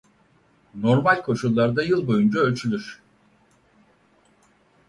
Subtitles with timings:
[0.75, 3.01] Normal koşullarda yıl boyunca ölçülür.